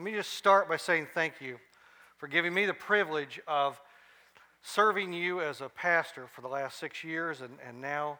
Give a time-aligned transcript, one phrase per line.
[0.00, 1.58] Let me just start by saying thank you
[2.16, 3.78] for giving me the privilege of
[4.62, 8.18] serving you as a pastor for the last six years and, and now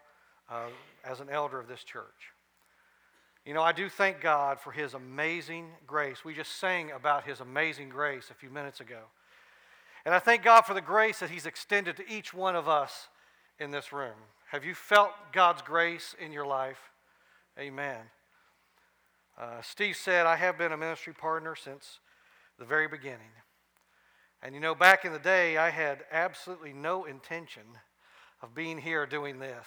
[0.51, 0.67] uh,
[1.07, 2.35] as an elder of this church.
[3.47, 6.23] You know, I do thank God for His amazing grace.
[6.23, 9.01] We just sang about His amazing grace a few minutes ago.
[10.05, 13.09] And I thank God for the grace that He's extended to each one of us
[13.59, 14.19] in this room.
[14.51, 16.91] Have you felt God's grace in your life?
[17.59, 18.01] Amen.
[19.41, 22.01] Uh, Steve said, I have been a ministry partner since
[22.59, 23.31] the very beginning.
[24.43, 27.63] And you know, back in the day, I had absolutely no intention
[28.43, 29.67] of being here doing this.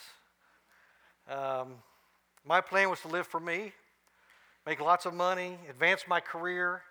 [1.28, 1.78] Um,
[2.46, 3.72] my plan was to live for me,
[4.64, 6.84] make lots of money, advance my career,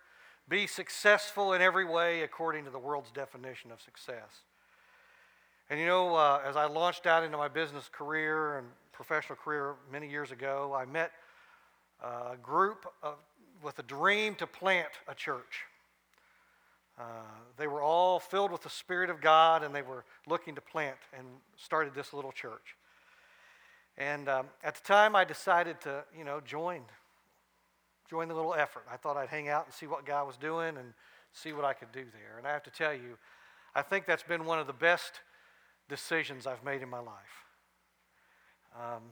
[0.49, 4.41] be successful in every way according to the world's definition of success.
[5.71, 9.77] And you know, uh, as I launched out into my business career and professional career
[9.93, 11.13] many years ago, I met
[12.03, 13.15] a group of,
[13.63, 15.65] with a dream to plant a church.
[16.99, 17.03] Uh,
[17.57, 20.97] they were all filled with the Spirit of God and they were looking to plant
[21.17, 21.27] and
[21.57, 22.77] started this little church.
[23.97, 26.83] And um, at the time, I decided to, you know, join,
[28.09, 28.85] join the little effort.
[28.91, 30.93] I thought I'd hang out and see what God was doing and
[31.33, 32.39] see what I could do there.
[32.39, 33.19] And I have to tell you,
[33.75, 35.21] I think that's been one of the best
[35.89, 37.45] decisions I've made in my life.
[38.75, 39.03] Um,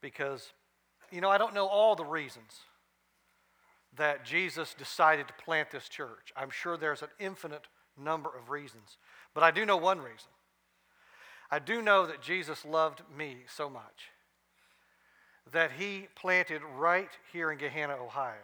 [0.00, 0.52] because,
[1.10, 2.60] you know, I don't know all the reasons
[3.96, 6.32] that Jesus decided to plant this church.
[6.36, 7.66] I'm sure there's an infinite
[7.98, 8.98] number of reasons.
[9.34, 10.30] But I do know one reason.
[11.50, 14.10] I do know that Jesus loved me so much
[15.52, 18.34] that he planted right here in Gahanna, Ohio,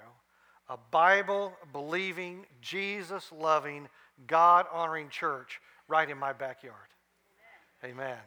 [0.68, 3.88] a Bible believing, Jesus loving,
[4.26, 6.74] God honoring church right in my backyard.
[7.84, 7.94] Amen.
[8.00, 8.18] Amen.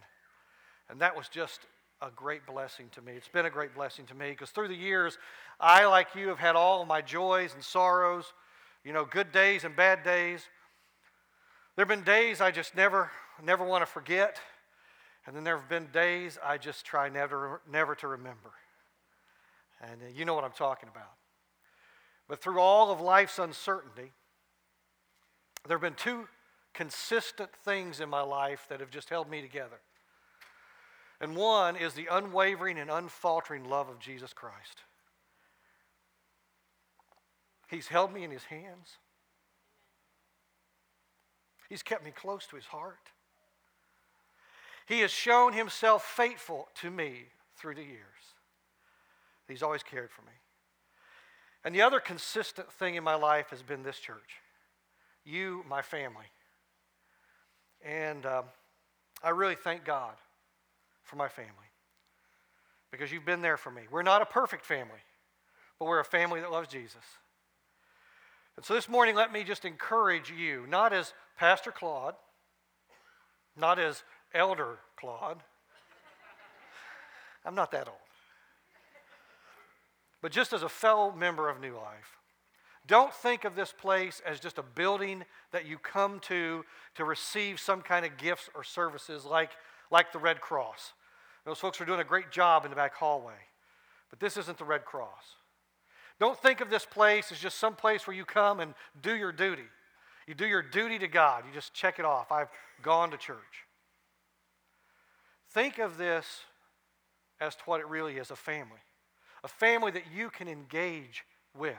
[0.90, 1.60] And that was just
[2.02, 3.14] a great blessing to me.
[3.14, 5.18] It's been a great blessing to me because through the years,
[5.60, 8.34] I, like you, have had all my joys and sorrows,
[8.86, 10.48] you know, good days and bad days.
[11.76, 13.12] There have been days I just never,
[13.44, 14.40] never want to forget.
[15.26, 18.52] And then there have been days I just try never, never to remember.
[19.82, 21.14] And uh, you know what I'm talking about.
[22.28, 24.12] But through all of life's uncertainty,
[25.68, 26.28] there have been two
[26.74, 29.82] consistent things in my life that have just held me together.
[31.22, 34.84] And one is the unwavering and unfaltering love of Jesus Christ.
[37.70, 38.98] He's held me in his hands.
[41.68, 43.12] He's kept me close to his heart.
[44.88, 47.26] He has shown himself faithful to me
[47.58, 48.34] through the years.
[49.48, 50.32] He's always cared for me.
[51.64, 54.38] And the other consistent thing in my life has been this church
[55.26, 56.26] you, my family.
[57.86, 58.46] And um,
[59.22, 60.16] I really thank God
[61.10, 61.52] for my family
[62.92, 63.84] because you've been there for me.
[63.92, 65.02] We're not a perfect family,
[65.78, 67.04] but we're a family that loves Jesus.
[68.56, 72.16] And so this morning, let me just encourage you, not as Pastor Claude,
[73.56, 74.04] not as
[74.34, 75.38] Elder Claude.
[77.46, 77.98] I'm not that old.
[80.22, 82.18] But just as a fellow member of New Life,
[82.86, 86.66] don't think of this place as just a building that you come to
[86.96, 89.52] to receive some kind of gifts or services like,
[89.92, 90.94] like the Red Cross.
[91.50, 93.34] Those folks are doing a great job in the back hallway.
[94.12, 95.34] But this isn't the Red Cross.
[96.20, 99.32] Don't think of this place as just some place where you come and do your
[99.32, 99.64] duty.
[100.28, 101.46] You do your duty to God.
[101.48, 102.32] You just check it off.
[102.32, 102.50] I've
[102.84, 103.66] gone to church.
[105.50, 106.42] Think of this
[107.42, 108.84] as to what it really is a family,
[109.44, 111.26] a family that you can engage
[111.58, 111.74] with.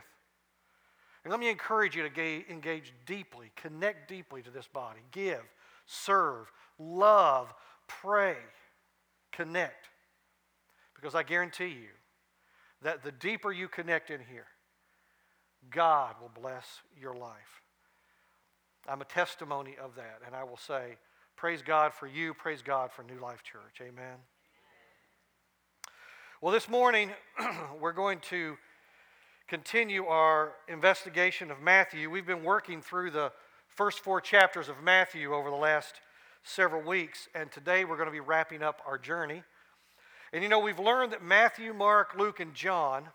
[1.23, 5.45] And let me encourage you to engage deeply, connect deeply to this body, give,
[5.87, 7.55] serve, love,
[7.87, 8.35] pray,
[9.33, 9.89] connect.
[10.95, 11.89] Because I guarantee you
[12.83, 14.47] that the deeper you connect in here,
[15.71, 16.67] God will bless
[16.99, 17.63] your life.
[18.89, 20.97] I'm a testimony of that, and I will say,
[21.37, 22.35] Praise God for you.
[22.35, 23.81] Praise God for New Life Church.
[23.81, 24.19] Amen.
[26.43, 27.13] Well, this morning,
[27.81, 28.59] we're going to
[29.49, 32.11] continue our investigation of Matthew.
[32.11, 33.33] We've been working through the
[33.69, 35.95] first four chapters of Matthew over the last
[36.43, 39.43] several weeks, and today we're going to be wrapping up our journey.
[40.33, 43.09] And you know, we've learned that Matthew, Mark, Luke, and John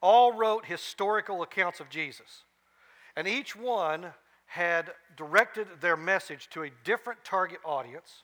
[0.00, 2.44] all wrote historical accounts of Jesus.
[3.16, 4.06] And each one
[4.46, 8.22] had directed their message to a different target audience,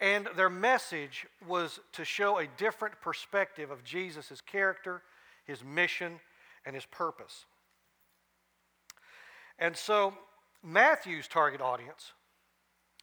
[0.00, 5.02] and their message was to show a different perspective of Jesus' character,
[5.44, 6.20] his mission,
[6.64, 7.44] and his purpose.
[9.58, 10.14] And so
[10.62, 12.12] Matthew's target audience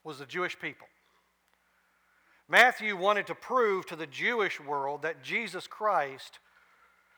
[0.03, 0.87] was the Jewish people.
[2.49, 6.39] Matthew wanted to prove to the Jewish world that Jesus Christ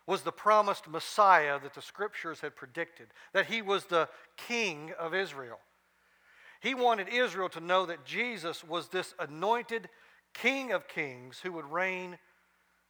[0.07, 5.13] was the promised Messiah that the scriptures had predicted, that he was the king of
[5.13, 5.59] Israel.
[6.61, 9.87] He wanted Israel to know that Jesus was this anointed
[10.33, 12.17] king of kings who would reign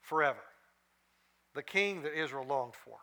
[0.02, 0.40] forever,
[1.54, 2.98] the king that Israel longed for.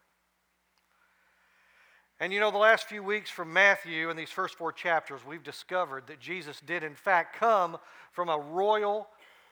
[2.18, 5.42] And you know, the last few weeks from Matthew and these first four chapters, we've
[5.42, 7.76] discovered that Jesus did, in fact, come
[8.12, 9.08] from a royal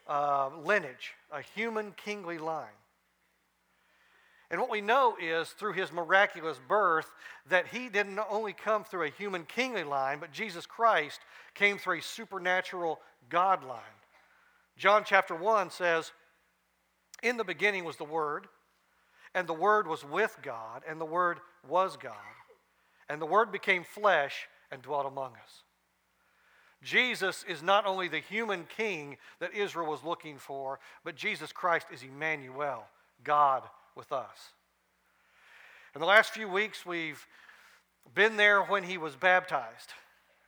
[0.09, 2.67] uh, lineage, a human kingly line.
[4.51, 7.11] And what we know is through his miraculous birth
[7.51, 11.21] that he didn't only come through a human kingly line, but Jesus Christ
[11.55, 13.81] came through a supernatural God line.
[14.79, 16.13] John chapter 1 says,
[17.23, 18.47] In the beginning was the Word,
[19.35, 22.15] and the Word was with God, and the Word was God.
[23.09, 25.63] And the Word became flesh and dwelt among us.
[26.83, 31.87] Jesus is not only the human king that Israel was looking for, but Jesus Christ
[31.93, 32.85] is Emmanuel,
[33.23, 33.63] God
[33.97, 34.53] with us.
[35.95, 37.27] In the last few weeks, we've
[38.15, 39.93] been there when he was baptized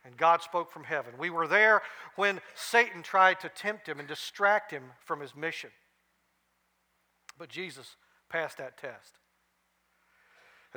[0.07, 1.13] and God spoke from heaven.
[1.17, 1.81] We were there
[2.15, 5.69] when Satan tried to tempt him and distract him from his mission.
[7.37, 7.97] But Jesus
[8.29, 9.19] passed that test.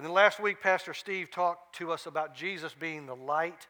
[0.00, 3.67] And then last week, Pastor Steve talked to us about Jesus being the light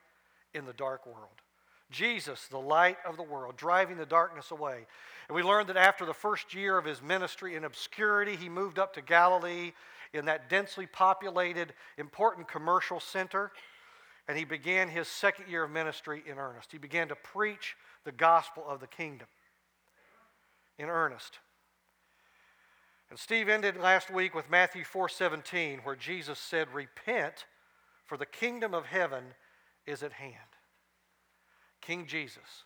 [0.55, 1.43] in the dark world.
[1.91, 4.87] Jesus, the light of the world, driving the darkness away.
[5.27, 8.79] And we learned that after the first year of his ministry in obscurity, he moved
[8.79, 9.73] up to Galilee
[10.13, 13.51] in that densely populated, important commercial center.
[14.29, 16.71] And he began his second year of ministry in earnest.
[16.71, 17.75] He began to preach
[18.05, 19.27] the gospel of the kingdom
[20.79, 21.41] in earnest.
[23.11, 27.47] And Steve ended last week with Matthew 4:17 where Jesus said, "Repent,
[28.05, 29.35] for the kingdom of heaven
[29.85, 30.57] is at hand."
[31.81, 32.65] King Jesus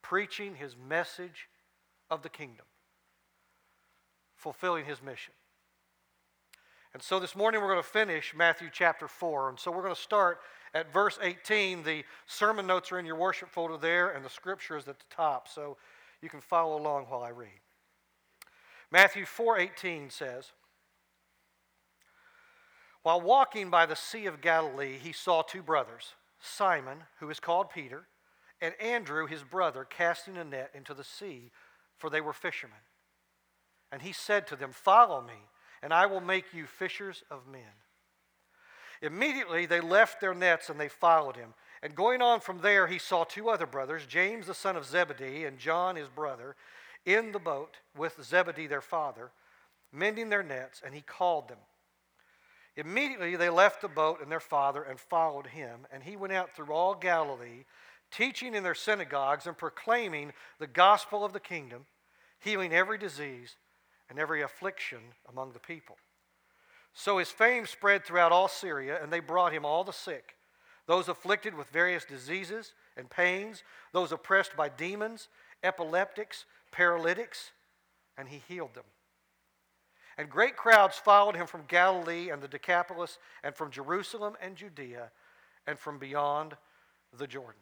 [0.00, 1.48] preaching his message
[2.10, 2.66] of the kingdom,
[4.36, 5.34] fulfilling his mission.
[6.92, 9.48] And so this morning we're going to finish Matthew chapter 4.
[9.48, 10.40] And so we're going to start
[10.74, 11.82] at verse 18.
[11.82, 15.06] The sermon notes are in your worship folder there, and the scripture is at the
[15.10, 15.48] top.
[15.48, 15.76] So
[16.20, 17.63] you can follow along while I read.
[18.94, 20.52] Matthew 4:18 says,
[23.02, 27.70] While walking by the Sea of Galilee, he saw two brothers, Simon, who is called
[27.70, 28.06] Peter,
[28.60, 31.50] and Andrew, his brother, casting a net into the sea,
[31.98, 32.78] for they were fishermen.
[33.90, 35.48] And he said to them, Follow me,
[35.82, 37.82] and I will make you fishers of men.
[39.02, 41.54] Immediately they left their nets and they followed him.
[41.82, 45.46] And going on from there, he saw two other brothers, James the son of Zebedee
[45.46, 46.54] and John his brother,
[47.06, 49.30] in the boat with Zebedee their father,
[49.92, 51.58] mending their nets, and he called them.
[52.76, 56.54] Immediately they left the boat and their father and followed him, and he went out
[56.54, 57.64] through all Galilee
[58.10, 61.86] teaching in their synagogues and proclaiming the gospel of the kingdom,
[62.38, 63.56] healing every disease
[64.08, 64.98] and every affliction
[65.28, 65.96] among the people.
[66.92, 70.36] So his fame spread throughout all Syria, and they brought him all the sick,
[70.86, 75.28] those afflicted with various diseases and pains, those oppressed by demons,
[75.64, 77.52] epileptics, paralytics,
[78.18, 78.84] and he healed them.
[80.18, 85.10] And great crowds followed him from Galilee and the Decapolis, and from Jerusalem and Judea,
[85.66, 86.56] and from beyond
[87.16, 87.60] the Jordan.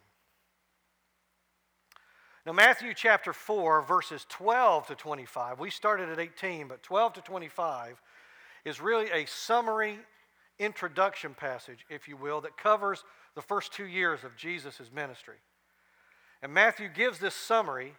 [2.45, 7.21] Now, Matthew chapter 4, verses 12 to 25, we started at 18, but 12 to
[7.21, 8.03] 25
[8.65, 9.99] is really a summary
[10.59, 15.37] introduction passage, if you will, that covers the first two years of Jesus' ministry.
[16.43, 17.95] And Matthew gives this summary,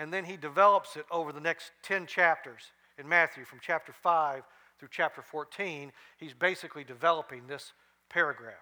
[0.00, 4.42] and then he develops it over the next 10 chapters in Matthew, from chapter 5
[4.78, 5.92] through chapter 14.
[6.16, 7.74] He's basically developing this
[8.08, 8.54] paragraph.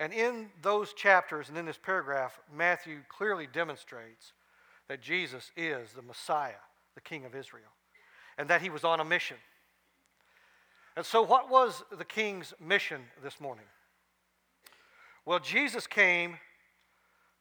[0.00, 4.32] And in those chapters and in this paragraph, Matthew clearly demonstrates
[4.88, 6.64] that Jesus is the Messiah,
[6.96, 7.70] the King of Israel,
[8.36, 9.36] and that he was on a mission.
[10.96, 13.66] And so, what was the king's mission this morning?
[15.24, 16.38] Well, Jesus came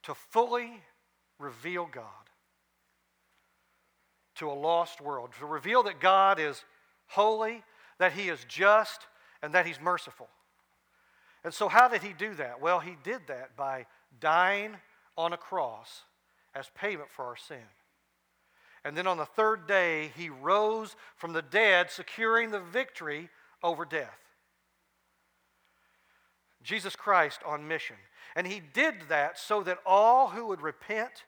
[0.03, 0.84] to fully
[1.39, 2.22] reveal God
[4.41, 6.63] to a lost world, to reveal that God is
[7.07, 7.63] holy,
[8.00, 9.01] that he is just,
[9.43, 10.27] and that he's merciful.
[11.43, 12.60] And so, how did he do that?
[12.60, 13.86] Well, he did that by
[14.19, 14.75] dying
[15.15, 16.01] on a cross
[16.55, 17.57] as payment for our sin.
[18.83, 23.29] And then on the third day, he rose from the dead, securing the victory
[23.62, 24.17] over death.
[26.63, 27.95] Jesus Christ on mission.
[28.36, 31.25] And he did that so that all who would repent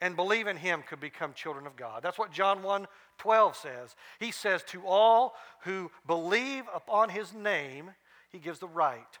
[0.00, 2.02] and believe in him could become children of God.
[2.02, 2.86] That's what John 1
[3.18, 3.96] 12 says.
[4.20, 7.92] He says, To all who believe upon his name,
[8.30, 9.18] he gives the right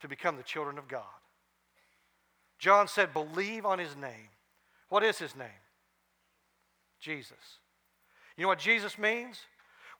[0.00, 1.02] to become the children of God.
[2.58, 4.28] John said, believe on his name.
[4.88, 5.48] What is his name?
[7.00, 7.58] Jesus.
[8.36, 9.38] You know what Jesus means?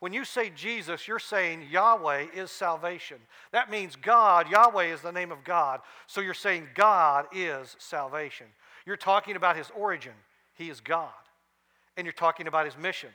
[0.01, 3.19] When you say Jesus, you're saying Yahweh is salvation.
[3.53, 5.81] That means God, Yahweh is the name of God.
[6.07, 8.47] So you're saying God is salvation.
[8.89, 10.15] You're talking about his origin,
[10.55, 11.11] he is God.
[11.99, 13.11] And you're talking about his mission,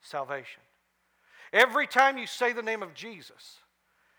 [0.00, 0.60] salvation.
[1.52, 3.56] Every time you say the name of Jesus,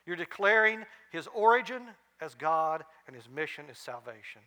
[0.05, 1.83] you're declaring his origin
[2.19, 4.41] as God and his mission is salvation.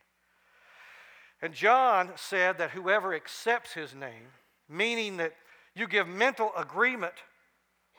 [1.40, 4.28] And John said that whoever accepts his name,
[4.68, 5.32] meaning that
[5.74, 7.14] you give mental agreement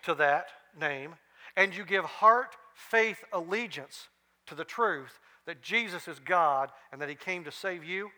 [0.03, 0.45] to that
[0.79, 1.15] name,
[1.57, 4.09] and you give heart, faith, allegiance
[4.45, 8.11] to the truth that Jesus is God and that he came to save you.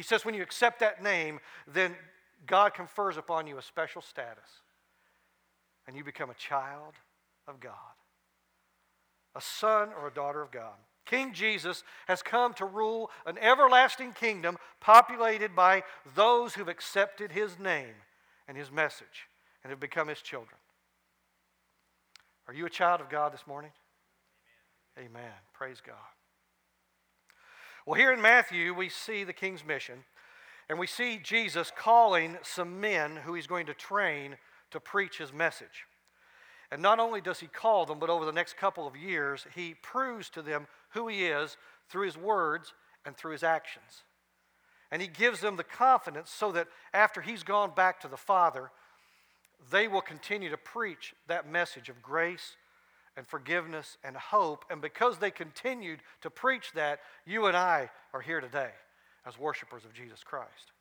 [0.00, 1.40] He says when you accept that name,
[1.70, 1.94] then
[2.46, 4.48] God confers upon you a special status,
[5.86, 6.94] and you become a child
[7.46, 7.74] of God,
[9.36, 10.72] a son or a daughter of God.
[11.04, 15.82] King Jesus has come to rule an everlasting kingdom populated by
[16.14, 17.92] those who've accepted his name
[18.48, 19.28] and his message
[19.62, 20.56] and have become his children.
[22.48, 23.72] Are you a child of God this morning?
[24.96, 25.10] Amen.
[25.10, 25.32] Amen.
[25.52, 25.96] Praise God.
[27.90, 30.04] Well, here in Matthew, we see the king's mission,
[30.68, 34.36] and we see Jesus calling some men who he's going to train
[34.70, 35.86] to preach his message.
[36.70, 39.74] And not only does he call them, but over the next couple of years, he
[39.74, 41.56] proves to them who he is
[41.88, 44.04] through his words and through his actions.
[44.92, 48.70] And he gives them the confidence so that after he's gone back to the Father,
[49.72, 52.54] they will continue to preach that message of grace
[53.16, 54.64] and forgiveness and hope.
[54.70, 58.70] And because they continued to preach that, you and I are here today
[59.26, 60.72] as worshipers of Jesus Christ.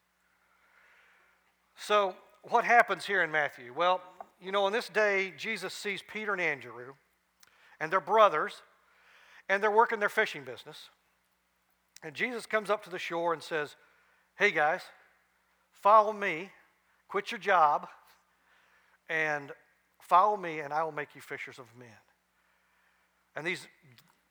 [1.77, 3.74] So, what happens here in Matthew?
[3.75, 4.01] Well,
[4.41, 6.93] you know, on this day, Jesus sees Peter and Andrew,
[7.79, 8.62] and they're brothers,
[9.50, 10.89] and they're working their fishing business.
[12.03, 13.75] And Jesus comes up to the shore and says,
[14.38, 14.81] Hey guys,
[15.74, 16.50] follow me,
[17.09, 17.88] quit your job,
[19.09, 19.51] and
[20.00, 21.88] follow me, and I will make you fishers of men.
[23.36, 23.67] And these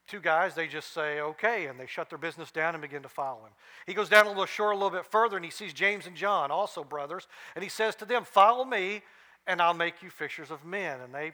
[0.08, 3.08] two guys, they just say, okay, and they shut their business down and begin to
[3.08, 3.52] follow him.
[3.86, 6.16] He goes down a little shore a little bit further, and he sees James and
[6.16, 9.02] John, also brothers, and he says to them, Follow me,
[9.46, 11.00] and I'll make you fishers of men.
[11.00, 11.32] And they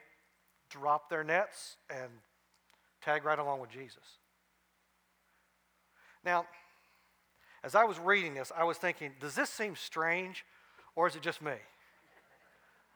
[0.70, 2.10] drop their nets and
[3.02, 4.18] tag right along with Jesus.
[6.24, 6.46] Now,
[7.62, 10.44] as I was reading this, I was thinking, does this seem strange,
[10.96, 11.54] or is it just me?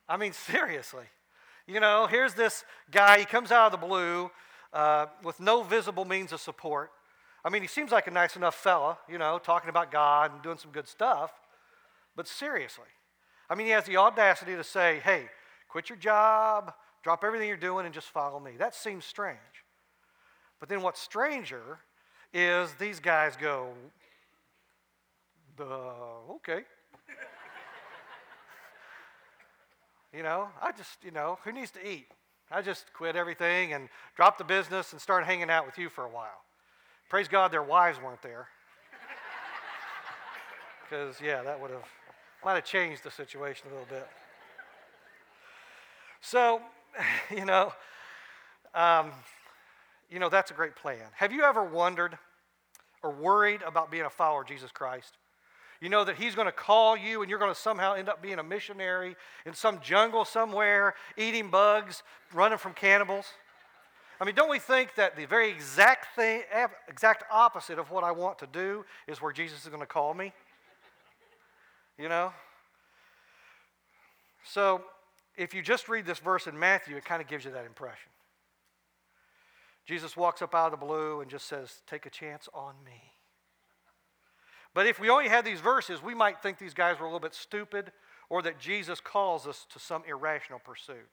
[0.09, 1.05] I mean, seriously.
[1.67, 4.31] You know, here's this guy, he comes out of the blue
[4.73, 6.91] uh, with no visible means of support.
[7.45, 10.43] I mean, he seems like a nice enough fella, you know, talking about God and
[10.43, 11.33] doing some good stuff.
[12.17, 12.85] But seriously,
[13.49, 15.29] I mean, he has the audacity to say, hey,
[15.69, 18.53] quit your job, drop everything you're doing, and just follow me.
[18.59, 19.39] That seems strange.
[20.61, 21.79] But then what's stranger
[22.35, 23.73] is these guys go,
[25.61, 26.63] okay.
[30.11, 32.07] You know, I just, you know, who needs to eat?
[32.51, 36.05] I just quit everything and dropped the business and started hanging out with you for
[36.05, 36.43] a while.
[37.09, 38.49] Praise God their wives weren't there.
[40.89, 41.85] Because, yeah, that would have,
[42.43, 44.09] might have changed the situation a little bit.
[46.23, 46.63] So,
[47.31, 47.75] you know,
[48.75, 49.13] um,
[50.09, 51.05] you know, that's a great plan.
[51.17, 52.17] Have you ever wondered
[53.03, 55.19] or worried about being a follower of Jesus Christ?
[55.81, 58.21] You know that He's going to call you and you're going to somehow end up
[58.21, 59.17] being a missionary
[59.47, 62.03] in some jungle somewhere, eating bugs,
[62.35, 63.27] running from cannibals.
[64.21, 66.43] I mean, don't we think that the very exact thing,
[66.89, 70.13] exact opposite of what I want to do is where Jesus is going to call
[70.13, 70.33] me?
[71.97, 72.33] You know?
[74.45, 74.83] So,
[75.37, 78.11] if you just read this verse in Matthew, it kind of gives you that impression.
[79.87, 83.13] Jesus walks up out of the blue and just says, Take a chance on me.
[84.79, 87.19] But if we only had these verses, we might think these guys were a little
[87.19, 87.91] bit stupid
[88.31, 91.09] or that Jesus calls us to some irrational pursuit.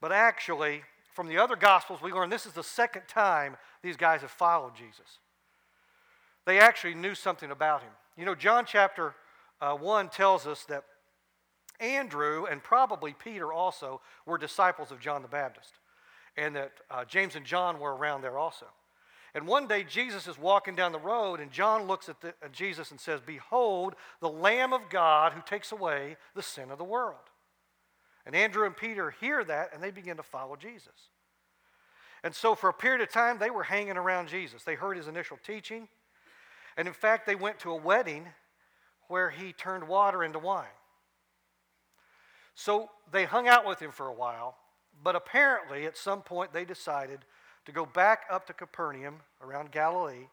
[0.00, 0.82] But actually,
[1.14, 4.74] from the other Gospels, we learn this is the second time these guys have followed
[4.74, 5.20] Jesus.
[6.44, 7.92] They actually knew something about him.
[8.16, 9.14] You know, John chapter
[9.60, 10.82] uh, 1 tells us that
[11.78, 15.74] Andrew and probably Peter also were disciples of John the Baptist,
[16.36, 18.66] and that uh, James and John were around there also.
[19.34, 22.52] And one day Jesus is walking down the road, and John looks at, the, at,
[22.52, 26.84] Jesus and says, Behold, the Lamb of God who takes away the sin of the
[26.84, 27.16] world.
[28.26, 31.08] And Andrew and Peter hear that, and they begin to follow Jesus.
[32.22, 34.62] And so, for a period of time, they were hanging around Jesus.
[34.62, 35.88] They heard his initial teaching.
[36.76, 38.26] And in fact, they went to a wedding
[39.08, 40.66] where he turned water into wine.
[42.54, 44.56] So they hung out with him for a while,
[45.02, 47.20] but apparently, at some point, they decided
[47.66, 50.26] to go back up to Capernaum around Galilee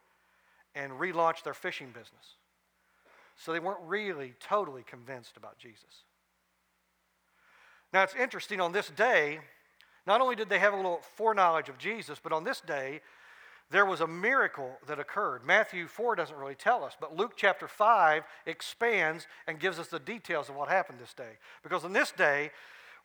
[0.76, 2.36] and relaunch their fishing business.
[3.38, 6.04] So they weren't really totally convinced about Jesus.
[7.94, 9.40] Now it's interesting on this day,
[10.06, 13.02] not only did they have a little foreknowledge of Jesus, but on this day,
[13.72, 15.46] there was a miracle that occurred.
[15.46, 20.00] Matthew 4 doesn't really tell us, but Luke chapter 5 expands and gives us the
[20.00, 21.38] details of what happened this day.
[21.62, 22.52] Because on this day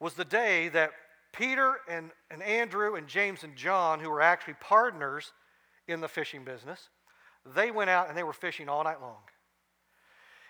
[0.01, 0.93] was the day that
[1.37, 5.33] Peter and, and Andrew and James and John, who were actually partners
[5.89, 6.89] in the fishing business,
[7.55, 9.23] they went out and they were fishing all night long.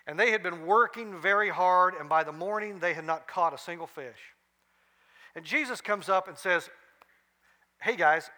[0.07, 3.55] And they had been working very hard, and by the morning they had not caught
[3.55, 4.19] a single fish.
[5.35, 6.69] And Jesus comes up and says,
[7.81, 8.31] Hey guys,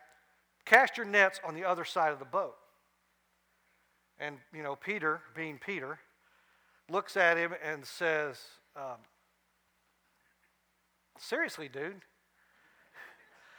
[0.66, 2.56] Cast your nets on the other side of the boat.
[4.18, 6.00] And, you know, Peter, being Peter,
[6.90, 8.40] looks at him and says,
[8.74, 8.98] um,
[11.18, 12.02] Seriously, dude?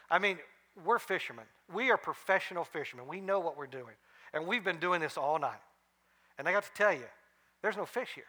[0.09, 0.37] I mean,
[0.85, 1.45] we're fishermen.
[1.73, 3.07] We are professional fishermen.
[3.07, 3.95] We know what we're doing.
[4.33, 5.59] And we've been doing this all night.
[6.37, 7.07] And I got to tell you,
[7.61, 8.23] there's no fish here.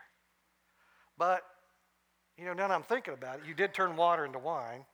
[1.18, 1.42] But,
[2.36, 4.84] you know, now that I'm thinking about it, you did turn water into wine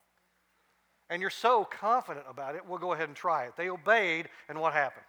[1.10, 3.52] and you're so confident about it, we'll go ahead and try it.
[3.56, 5.04] They obeyed, and what happened?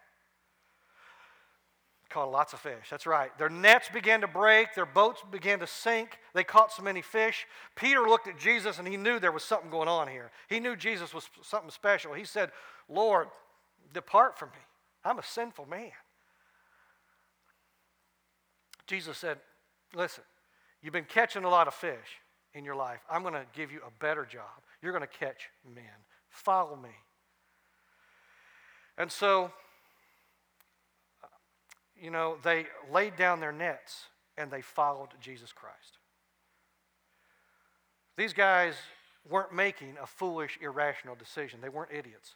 [2.09, 2.89] Caught lots of fish.
[2.89, 3.35] That's right.
[3.37, 6.19] Their nets began to break, their boats began to sink.
[6.33, 7.47] They caught so many fish.
[7.75, 10.31] Peter looked at Jesus and he knew there was something going on here.
[10.47, 12.13] He knew Jesus was something special.
[12.13, 12.51] He said,
[12.87, 13.27] Lord,
[13.93, 14.61] depart from me.
[15.03, 15.91] I'm a sinful man.
[18.87, 19.39] Jesus said,
[19.95, 20.23] Listen,
[20.81, 22.21] you've been catching a lot of fish
[22.53, 22.99] in your life.
[23.09, 24.61] I'm going to give you a better job.
[24.81, 25.85] You're going to catch men.
[26.29, 26.89] Follow me.
[28.97, 29.51] And so,
[32.01, 34.05] you know, they laid down their nets
[34.37, 35.97] and they followed Jesus Christ.
[38.17, 38.75] These guys
[39.29, 42.35] weren't making a foolish, irrational decision, they weren't idiots.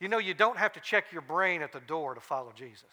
[0.00, 2.90] You know, you don't have to check your brain at the door to follow Jesus.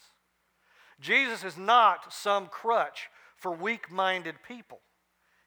[1.01, 4.79] Jesus is not some crutch for weak minded people,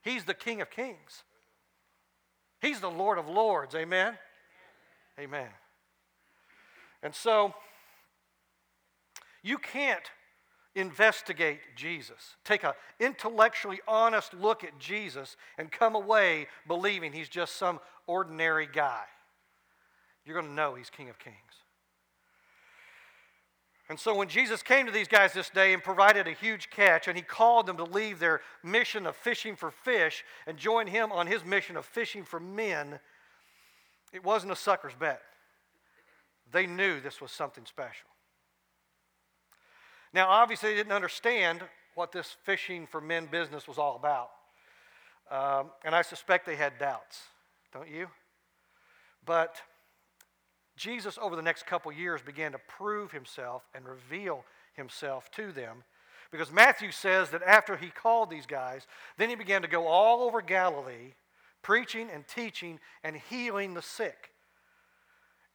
[0.02, 1.22] He's the King of Kings.
[2.60, 3.74] He's the Lord of Lords.
[3.74, 4.16] Amen?
[5.18, 5.48] Amen.
[7.02, 7.52] And so,
[9.42, 10.10] you can't
[10.74, 12.36] investigate Jesus.
[12.44, 18.68] Take an intellectually honest look at Jesus and come away believing he's just some ordinary
[18.72, 19.02] guy.
[20.24, 21.36] You're going to know he's King of Kings.
[23.88, 27.08] And so when Jesus came to these guys this day and provided a huge catch,
[27.08, 31.12] and he called them to leave their mission of fishing for fish and join him
[31.12, 33.00] on his mission of fishing for men,
[34.12, 35.20] it wasn't a sucker's bet.
[36.52, 38.08] They knew this was something special.
[40.12, 41.62] Now, obviously, they didn't understand
[41.94, 44.30] what this fishing for men business was all about.
[45.30, 47.20] Um, and I suspect they had doubts,
[47.72, 48.08] don't you?
[49.24, 49.56] But
[50.76, 54.44] Jesus, over the next couple years, began to prove himself and reveal
[54.74, 55.84] himself to them.
[56.30, 58.86] Because Matthew says that after he called these guys,
[59.18, 61.14] then he began to go all over Galilee,
[61.62, 64.31] preaching and teaching and healing the sick.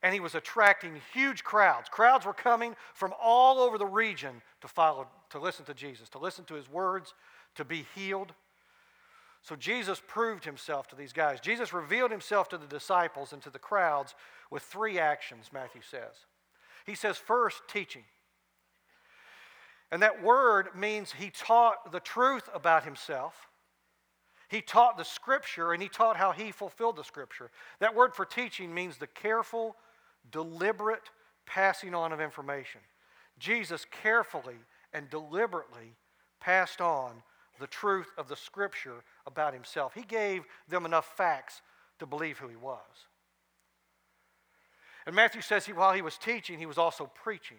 [0.04, 1.90] And he was attracting huge crowds.
[1.90, 6.20] Crowds were coming from all over the region to follow, to listen to Jesus, to
[6.20, 7.14] listen to his words,
[7.56, 8.34] to be healed.
[9.42, 11.40] So Jesus proved himself to these guys.
[11.40, 14.14] Jesus revealed himself to the disciples and to the crowds
[14.52, 16.26] with three actions, Matthew says.
[16.86, 18.04] He says, first, teaching.
[19.92, 23.48] And that word means he taught the truth about himself.
[24.50, 27.50] He taught the scripture and he taught how he fulfilled the scripture.
[27.80, 29.76] That word for teaching means the careful,
[30.32, 31.10] deliberate
[31.46, 32.82] passing on of information.
[33.40, 34.58] Jesus carefully
[34.94, 35.96] and deliberately
[36.40, 37.24] passed on
[37.60, 39.94] the truth of the scripture about himself.
[39.94, 41.62] He gave them enough facts
[42.00, 42.82] to believe who he was.
[45.06, 47.58] And Matthew says he, while he was teaching, he was also preaching.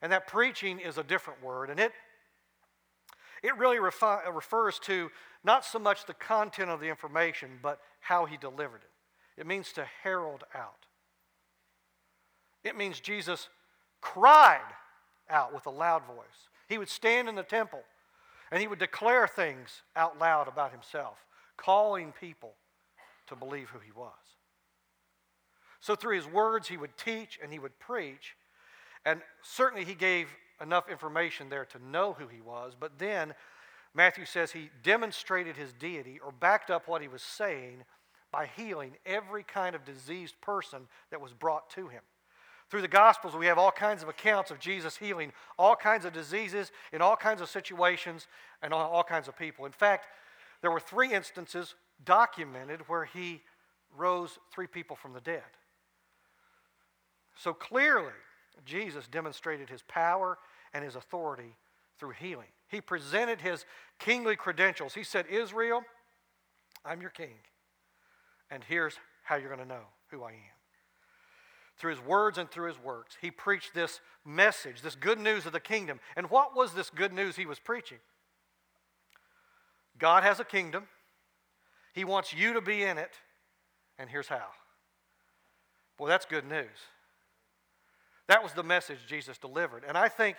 [0.00, 1.92] And that preaching is a different word, and it,
[3.42, 5.10] it really refi- uh, refers to
[5.42, 9.40] not so much the content of the information, but how he delivered it.
[9.40, 10.86] It means to herald out.
[12.64, 13.48] It means Jesus
[14.00, 14.60] cried
[15.30, 16.48] out with a loud voice.
[16.68, 17.82] He would stand in the temple
[18.50, 21.24] and he would declare things out loud about himself,
[21.56, 22.54] calling people
[23.26, 24.12] to believe who he was.
[25.80, 28.36] So, through his words, he would teach and he would preach.
[29.04, 30.28] And certainly, he gave
[30.60, 32.74] enough information there to know who he was.
[32.78, 33.34] But then,
[33.92, 37.84] Matthew says he demonstrated his deity or backed up what he was saying
[38.32, 42.02] by healing every kind of diseased person that was brought to him.
[42.70, 46.12] Through the Gospels, we have all kinds of accounts of Jesus healing all kinds of
[46.12, 48.26] diseases in all kinds of situations
[48.62, 49.66] and all kinds of people.
[49.66, 50.06] In fact,
[50.62, 51.74] there were three instances
[52.04, 53.42] documented where he
[53.96, 55.42] rose three people from the dead.
[57.36, 58.12] So clearly,
[58.64, 60.38] Jesus demonstrated his power
[60.72, 61.54] and his authority
[61.98, 62.48] through healing.
[62.68, 63.64] He presented his
[63.98, 64.94] kingly credentials.
[64.94, 65.82] He said, Israel,
[66.84, 67.36] I'm your king.
[68.50, 70.63] And here's how you're going to know who I am.
[71.76, 75.52] Through his words and through his works, he preached this message, this good news of
[75.52, 76.00] the kingdom.
[76.16, 77.98] And what was this good news he was preaching?
[79.98, 80.84] God has a kingdom,
[81.92, 83.12] he wants you to be in it,
[83.98, 84.46] and here's how.
[85.96, 86.66] Boy, that's good news.
[88.26, 89.84] That was the message Jesus delivered.
[89.86, 90.36] And I think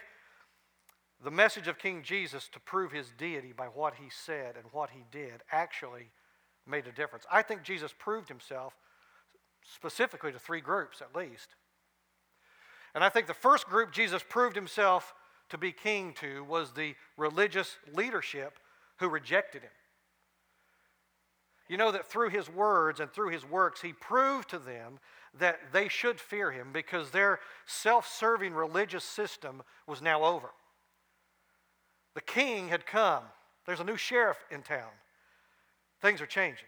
[1.24, 4.90] the message of King Jesus to prove his deity by what he said and what
[4.90, 6.10] he did actually
[6.68, 7.26] made a difference.
[7.32, 8.74] I think Jesus proved himself
[9.74, 11.56] specifically to three groups at least.
[12.94, 15.14] And I think the first group Jesus proved himself
[15.50, 18.58] to be king to was the religious leadership
[18.98, 19.72] who rejected him.
[21.68, 25.00] You know that through his words and through his works, he proved to them
[25.40, 30.52] that they should fear him because their self serving religious system was now over.
[32.14, 33.24] The king had come,
[33.66, 34.92] there's a new sheriff in town.
[36.02, 36.68] Things are changing.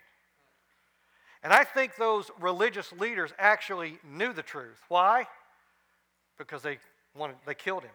[1.43, 4.81] And I think those religious leaders actually knew the truth.
[4.87, 5.27] Why?
[6.37, 6.79] Because they
[7.15, 7.91] wanted they killed him.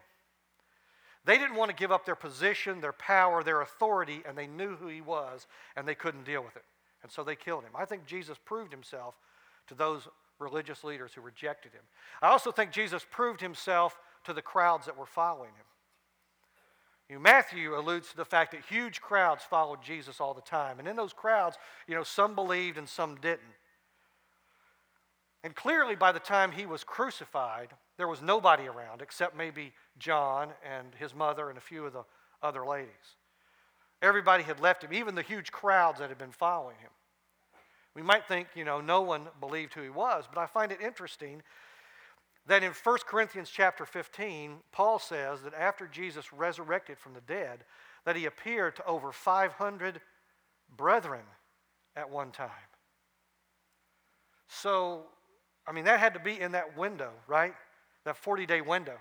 [1.25, 4.75] They didn't want to give up their position, their power, their authority, and they knew
[4.75, 6.65] who he was, and they couldn't deal with it.
[7.03, 7.71] And so they killed him.
[7.77, 9.15] I think Jesus proved himself
[9.69, 11.83] to those religious leaders who rejected him.
[12.21, 15.65] I also think Jesus proved himself to the crowds that were following him.
[17.09, 20.79] You know, Matthew alludes to the fact that huge crowds followed Jesus all the time.
[20.79, 23.41] And in those crowds, you know, some believed and some didn't.
[25.45, 30.51] And clearly, by the time he was crucified, there was nobody around except maybe John
[30.65, 32.05] and his mother and a few of the
[32.43, 33.17] other ladies.
[34.01, 36.91] Everybody had left him, even the huge crowds that had been following him.
[37.95, 40.81] We might think, you know, no one believed who he was, but I find it
[40.81, 41.43] interesting
[42.47, 47.65] that in 1 Corinthians chapter 15, Paul says that after Jesus resurrected from the dead,
[48.05, 50.01] that he appeared to over 500
[50.77, 51.23] brethren
[51.95, 52.51] at one time.
[54.49, 55.03] So,
[55.67, 57.55] I mean, that had to be in that window, right?
[58.05, 58.99] That 40 day window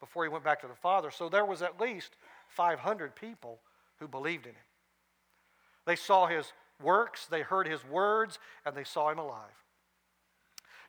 [0.00, 1.10] before he went back to the Father.
[1.10, 2.16] So there was at least
[2.48, 3.58] 500 people
[3.98, 4.58] who believed in him.
[5.86, 6.52] They saw his
[6.82, 9.63] works, they heard his words, and they saw him alive.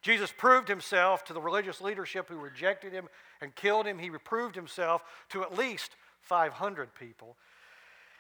[0.06, 3.10] Jesus proved himself to the religious leadership who rejected him
[3.42, 3.98] and killed him.
[3.98, 7.36] He proved himself to at least 500 people.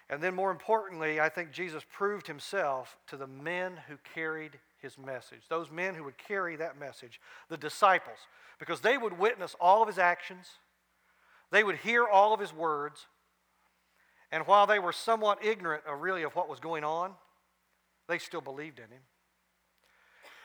[0.09, 4.97] And then, more importantly, I think Jesus proved himself to the men who carried his
[4.97, 8.17] message, those men who would carry that message, the disciples,
[8.57, 10.47] because they would witness all of his actions,
[11.51, 13.05] they would hear all of his words,
[14.31, 17.11] and while they were somewhat ignorant of really of what was going on,
[18.07, 19.01] they still believed in him.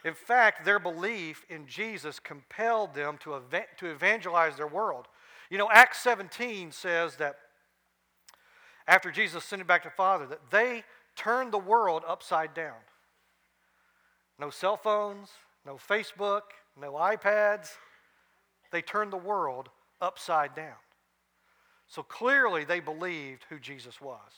[0.05, 5.07] In fact, their belief in Jesus compelled them to, ev- to evangelize their world.
[5.51, 7.37] You know, Acts 17 says that
[8.87, 10.85] after Jesus sent it back to Father, that they
[11.17, 12.79] turned the world upside down.
[14.39, 15.29] No cell phones,
[15.67, 16.43] no Facebook,
[16.81, 17.69] no iPads.
[18.73, 19.69] They turned the world
[20.01, 20.77] upside down.
[21.89, 24.31] So clearly they believed who Jesus was.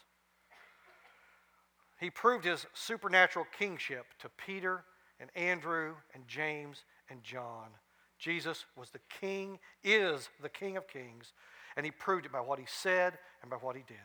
[2.00, 4.84] He proved his supernatural kingship to Peter
[5.22, 7.68] and Andrew and James and John.
[8.18, 11.32] Jesus was the king, is the king of kings,
[11.76, 13.96] and he proved it by what he said and by what he did.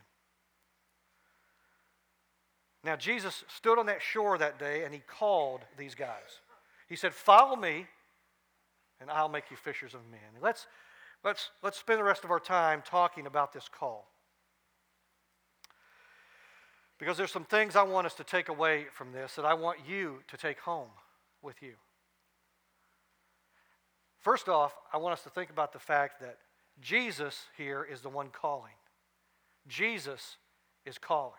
[2.83, 6.41] Now, Jesus stood on that shore that day and he called these guys.
[6.87, 7.87] He said, Follow me,
[9.01, 10.41] and I'll make you fishers of men.
[10.41, 10.67] Let's,
[11.23, 14.07] let's, let's spend the rest of our time talking about this call.
[16.99, 19.79] Because there's some things I want us to take away from this that I want
[19.87, 20.89] you to take home
[21.41, 21.73] with you.
[24.19, 26.37] First off, I want us to think about the fact that
[26.81, 28.73] Jesus here is the one calling.
[29.67, 30.37] Jesus
[30.85, 31.33] is calling.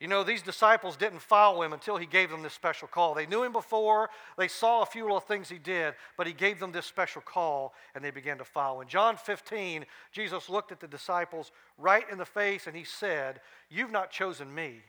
[0.00, 3.14] You know, these disciples didn't follow him until he gave them this special call.
[3.14, 6.60] They knew him before, they saw a few little things he did, but he gave
[6.60, 8.80] them this special call and they began to follow.
[8.80, 13.40] In John 15, Jesus looked at the disciples right in the face and he said,
[13.68, 14.82] You've not chosen me,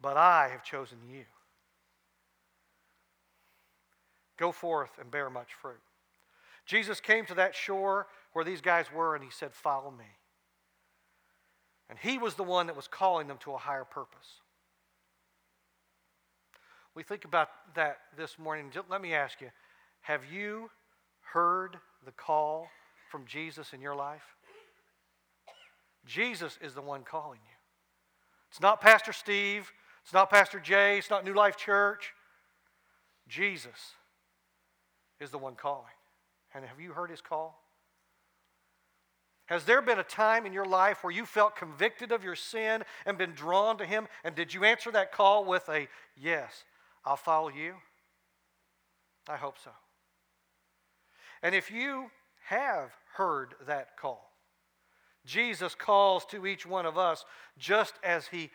[0.00, 1.24] but I have chosen you.
[4.36, 5.80] Go forth and bear much fruit.
[6.66, 10.04] Jesus came to that shore where these guys were and he said, Follow me.
[11.88, 14.40] And he was the one that was calling them to a higher purpose.
[16.94, 18.70] We think about that this morning.
[18.88, 19.50] Let me ask you
[20.00, 20.70] have you
[21.20, 22.68] heard the call
[23.10, 24.22] from Jesus in your life?
[26.06, 27.56] Jesus is the one calling you.
[28.50, 32.12] It's not Pastor Steve, it's not Pastor Jay, it's not New Life Church.
[33.26, 33.94] Jesus
[35.24, 35.86] is the one calling.
[36.54, 37.60] And have you heard his call?
[39.46, 42.82] Has there been a time in your life where you felt convicted of your sin
[43.04, 44.08] and been drawn to Him?
[44.22, 46.64] And did you answer that call with a, Yes,
[47.04, 47.74] I'll follow you?
[49.28, 49.70] I hope so.
[51.42, 52.10] And if you
[52.46, 54.30] have heard that call,
[55.26, 57.24] Jesus calls to each one of us
[57.58, 58.50] just as he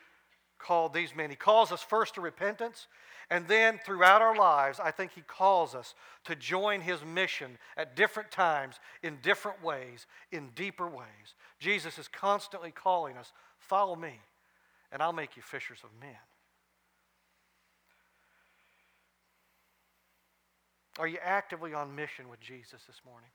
[0.60, 1.30] called these men.
[1.30, 2.88] He calls us first to repentance,
[3.32, 5.96] and then throughout our lives, I think he calls us
[6.26, 11.34] to join his mission at different times, in different ways, in deeper ways.
[11.60, 14.20] Jesus is constantly calling us, Follow me,
[14.92, 16.16] and I'll make you fishers of men.
[20.98, 23.30] Are you actively on mission with Jesus this morning?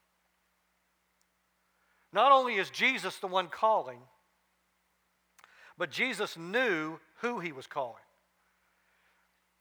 [2.13, 4.01] Not only is Jesus the one calling,
[5.79, 8.03] but Jesus knew who he was calling.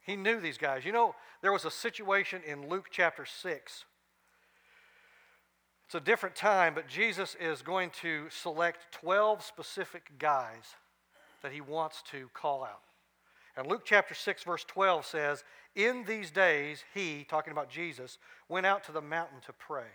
[0.01, 0.85] He knew these guys.
[0.85, 3.85] You know, there was a situation in Luke chapter 6.
[5.85, 10.75] It's a different time, but Jesus is going to select 12 specific guys
[11.41, 12.81] that he wants to call out.
[13.55, 15.43] And Luke chapter 6, verse 12 says,
[15.75, 18.17] In these days, he, talking about Jesus,
[18.49, 19.91] went out to the mountain to pray.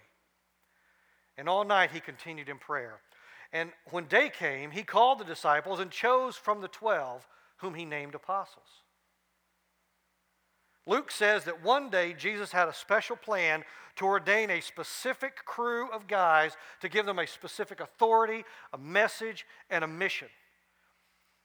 [1.36, 3.00] And all night he continued in prayer.
[3.52, 7.26] And when day came, he called the disciples and chose from the twelve
[7.58, 8.82] whom he named apostles.
[10.86, 13.62] Luke says that one day Jesus had a special plan
[13.96, 19.44] to ordain a specific crew of guys to give them a specific authority, a message,
[19.68, 20.28] and a mission.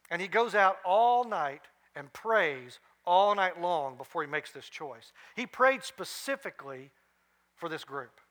[0.10, 1.63] And he goes out all night
[1.95, 5.12] and prays all night long before he makes this choice.
[5.36, 6.91] He prayed specifically
[7.56, 8.21] for this group.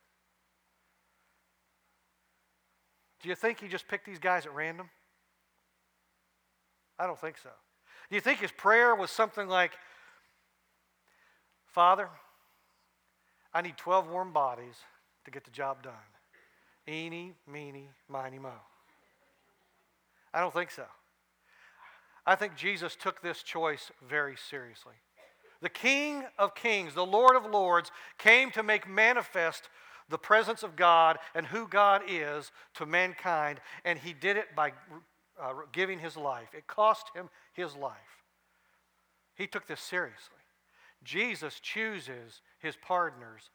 [3.22, 4.88] Do you think he just picked these guys at random?
[6.98, 7.50] I don't think so.
[8.08, 9.72] Do you think his prayer was something like,
[11.66, 12.08] Father,
[13.54, 14.76] I need 12 warm bodies
[15.24, 15.92] to get the job done?
[16.88, 18.52] Eeny, meeny, miny, mo.
[20.34, 20.84] I don't think so.
[22.26, 24.94] I think Jesus took this choice very seriously.
[25.60, 29.68] The King of Kings, the Lord of Lords, came to make manifest
[30.08, 34.72] the presence of God and who God is to mankind, and he did it by
[35.42, 36.48] uh, giving his life.
[36.56, 37.96] It cost him his life.
[39.34, 40.36] He took this seriously.
[41.02, 43.50] Jesus chooses his partners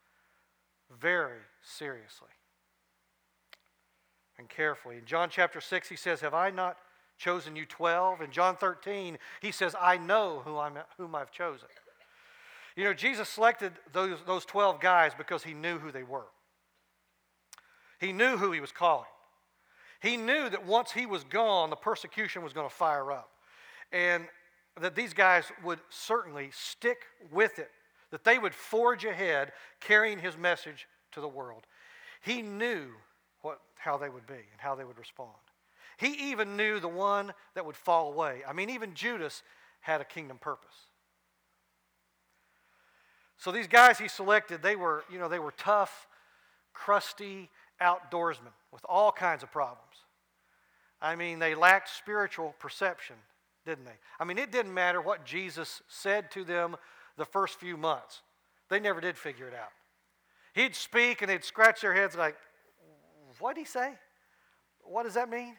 [1.00, 2.28] very seriously
[4.38, 4.98] and carefully.
[4.98, 6.76] In John chapter 6, he says, Have I not
[7.16, 8.20] chosen you 12?
[8.20, 11.68] In John 13, he says, I know who I'm, whom I've chosen.
[12.76, 16.26] You know, Jesus selected those, those 12 guys because he knew who they were.
[17.98, 19.08] He knew who he was calling.
[20.00, 23.30] He knew that once he was gone, the persecution was going to fire up.
[23.92, 24.26] And
[24.80, 26.98] that these guys would certainly stick
[27.32, 27.70] with it,
[28.10, 31.66] that they would forge ahead carrying his message to the world.
[32.22, 32.88] He knew
[33.42, 35.32] what, how they would be and how they would respond.
[35.96, 38.42] He even knew the one that would fall away.
[38.48, 39.42] I mean, even Judas
[39.80, 40.86] had a kingdom purpose.
[43.36, 46.06] So these guys he selected, they were, you know, they were tough,
[46.72, 49.84] crusty, outdoorsmen with all kinds of problems.
[51.00, 53.16] I mean, they lacked spiritual perception,
[53.64, 53.98] didn't they?
[54.18, 56.76] I mean, it didn't matter what Jesus said to them
[57.16, 58.22] the first few months,
[58.70, 59.72] they never did figure it out.
[60.54, 62.36] He'd speak and they'd scratch their heads like,
[63.38, 63.92] What did he say?
[64.84, 65.56] What does that mean?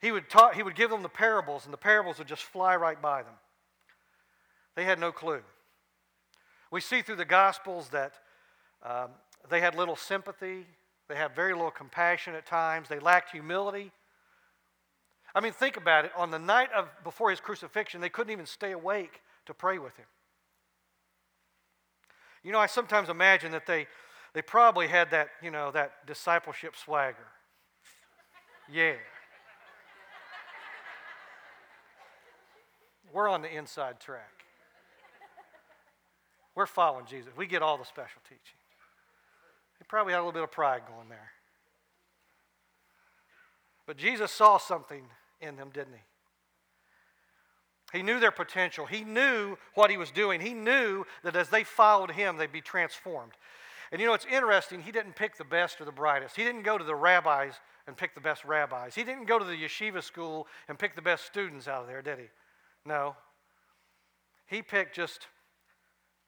[0.00, 2.76] He would, talk, he would give them the parables, and the parables would just fly
[2.76, 3.34] right by them.
[4.76, 5.42] They had no clue.
[6.70, 8.12] We see through the Gospels that
[8.84, 9.10] um,
[9.48, 10.66] they had little sympathy.
[11.08, 12.88] They had very little compassion at times.
[12.88, 13.92] They lacked humility.
[15.34, 16.12] I mean, think about it.
[16.16, 19.96] On the night of before his crucifixion, they couldn't even stay awake to pray with
[19.96, 20.06] him.
[22.42, 23.86] You know, I sometimes imagine that they,
[24.32, 27.26] they probably had that, you know, that discipleship swagger.
[28.70, 28.94] Yeah.
[33.12, 34.44] We're on the inside track.
[36.54, 37.30] We're following Jesus.
[37.36, 38.57] We get all the special teaching.
[39.88, 41.30] Probably had a little bit of pride going there.
[43.86, 45.04] But Jesus saw something
[45.40, 47.98] in them, didn't he?
[47.98, 48.84] He knew their potential.
[48.84, 50.42] He knew what he was doing.
[50.42, 53.32] He knew that as they followed him, they'd be transformed.
[53.90, 56.36] And you know, it's interesting, he didn't pick the best or the brightest.
[56.36, 57.54] He didn't go to the rabbis
[57.86, 58.94] and pick the best rabbis.
[58.94, 62.02] He didn't go to the yeshiva school and pick the best students out of there,
[62.02, 62.26] did he?
[62.84, 63.16] No.
[64.46, 65.28] He picked just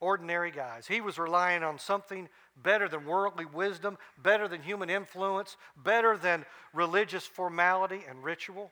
[0.01, 0.87] ordinary guys.
[0.87, 2.31] He was relying on something
[2.63, 8.71] better than worldly wisdom, better than human influence, better than religious formality and ritual.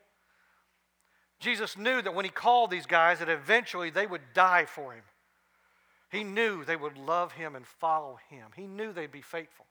[1.39, 5.03] Jesus knew that when he called these guys that eventually they would die for him.
[6.11, 8.47] He knew they would love him and follow him.
[8.55, 9.65] He knew they'd be faithful.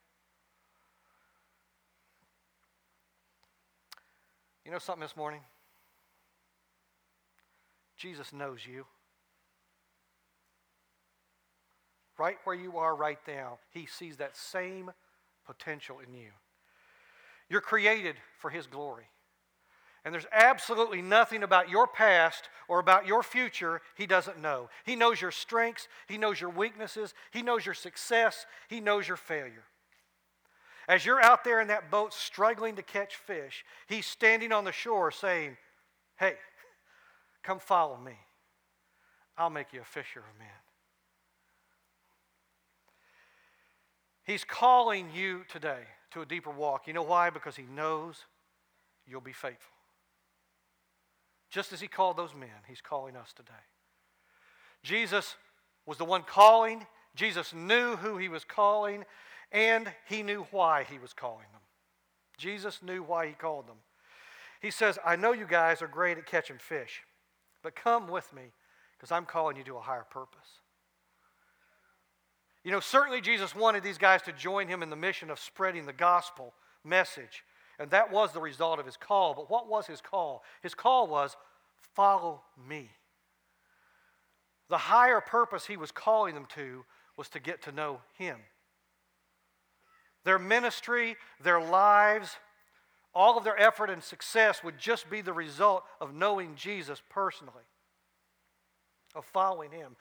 [4.64, 5.40] You know something this morning?
[7.96, 8.86] Jesus knows you.
[12.18, 14.90] Right where you are right now, He sees that same
[15.46, 16.30] potential in you.
[17.48, 19.06] You're created for His glory.
[20.04, 24.68] And there's absolutely nothing about your past or about your future He doesn't know.
[24.84, 29.16] He knows your strengths, He knows your weaknesses, He knows your success, He knows your
[29.16, 29.64] failure.
[30.88, 34.72] As you're out there in that boat struggling to catch fish, He's standing on the
[34.72, 35.56] shore saying,
[36.16, 36.34] Hey,
[37.42, 38.14] come follow me.
[39.36, 40.48] I'll make you a fisher of men.
[44.28, 46.86] He's calling you today to a deeper walk.
[46.86, 47.30] You know why?
[47.30, 48.26] Because He knows
[49.06, 49.72] you'll be faithful.
[51.48, 53.64] Just as He called those men, He's calling us today.
[54.82, 55.36] Jesus
[55.86, 59.06] was the one calling, Jesus knew who He was calling,
[59.50, 61.62] and He knew why He was calling them.
[62.36, 63.78] Jesus knew why He called them.
[64.60, 67.00] He says, I know you guys are great at catching fish,
[67.62, 68.52] but come with me
[68.92, 70.60] because I'm calling you to a higher purpose.
[72.64, 75.86] You know, certainly Jesus wanted these guys to join him in the mission of spreading
[75.86, 77.44] the gospel message,
[77.78, 79.34] and that was the result of his call.
[79.34, 80.42] But what was his call?
[80.62, 81.36] His call was,
[81.94, 82.90] Follow me.
[84.68, 86.84] The higher purpose he was calling them to
[87.16, 88.36] was to get to know him.
[90.24, 92.36] Their ministry, their lives,
[93.14, 97.64] all of their effort and success would just be the result of knowing Jesus personally,
[99.14, 99.96] of following him.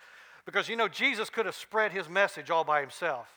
[0.47, 3.27] Because, you know, Jesus could have spread his message all by himself.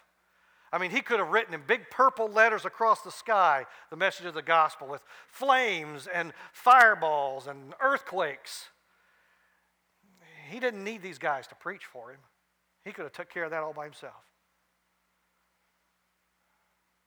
[0.72, 4.26] I mean, he could have written in big purple letters across the sky the message
[4.26, 8.68] of the gospel with flames and fireballs and earthquakes.
[10.50, 12.20] He didn't need these guys to preach for him.
[12.84, 14.22] He could have took care of that all by himself.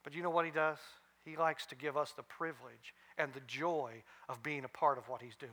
[0.02, 0.78] But you know what he does?
[1.24, 5.08] He likes to give us the privilege and the joy of being a part of
[5.08, 5.52] what he's doing.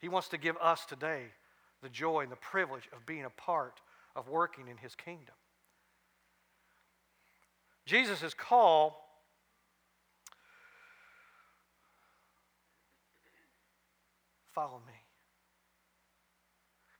[0.00, 1.26] He wants to give us today
[1.84, 3.80] the joy and the privilege of being a part
[4.16, 5.34] of working in his kingdom.
[7.84, 9.04] Jesus' call
[14.54, 14.94] follow me.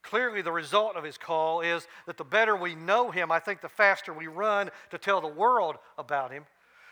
[0.03, 3.61] Clearly, the result of his call is that the better we know him, I think
[3.61, 6.45] the faster we run to tell the world about him.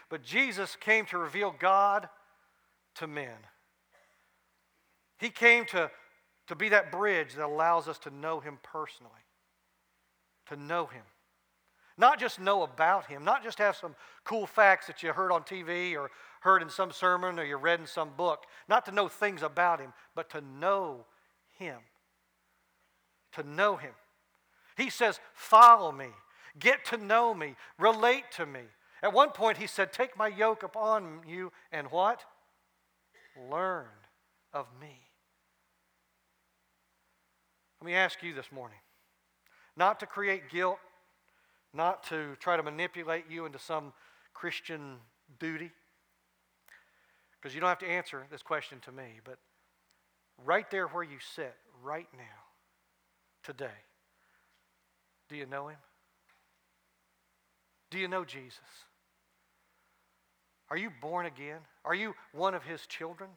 [0.09, 2.09] But Jesus came to reveal God
[2.95, 3.37] to men.
[5.19, 5.91] He came to
[6.47, 9.11] to be that bridge that allows us to know Him personally,
[10.47, 11.03] to know Him.
[11.97, 15.43] Not just know about Him, not just have some cool facts that you heard on
[15.43, 16.09] TV or
[16.41, 19.79] heard in some sermon or you read in some book, not to know things about
[19.79, 21.05] Him, but to know
[21.57, 21.77] Him.
[23.33, 23.93] To know Him.
[24.75, 26.07] He says, Follow me,
[26.59, 28.61] get to know me, relate to me.
[29.03, 32.21] At one point, He said, Take my yoke upon you and what?
[33.49, 33.87] Learn
[34.51, 34.99] of me.
[37.83, 38.77] Let me ask you this morning
[39.75, 40.77] not to create guilt,
[41.73, 43.91] not to try to manipulate you into some
[44.33, 44.99] Christian
[45.37, 45.69] duty,
[47.35, 49.37] because you don't have to answer this question to me, but
[50.45, 52.23] right there where you sit, right now,
[53.43, 53.81] today,
[55.27, 55.79] do you know Him?
[57.91, 58.59] Do you know Jesus?
[60.69, 61.59] Are you born again?
[61.83, 63.29] Are you one of His children?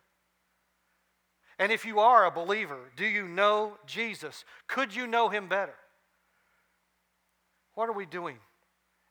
[1.59, 4.45] And if you are a believer, do you know Jesus?
[4.67, 5.75] Could you know him better?
[7.75, 8.39] What are we doing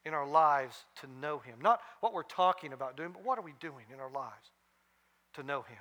[0.05, 1.55] in our lives to know him?
[1.61, 4.51] Not what we're talking about doing, but what are we doing in our lives
[5.33, 5.77] to know him?